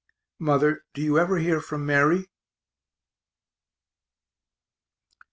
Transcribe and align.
Mother, 0.39 0.83
do 0.95 1.01
you 1.03 1.19
ever 1.19 1.37
hear 1.37 1.61
from 1.61 1.85
Mary? 1.85 2.27